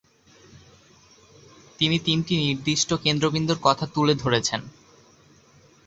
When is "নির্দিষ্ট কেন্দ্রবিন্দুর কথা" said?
2.39-3.85